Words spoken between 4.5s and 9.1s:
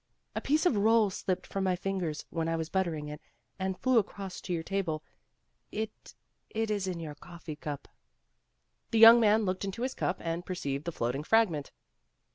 your table. It it is in your coffee cup." QUITE INFORMAL 165 The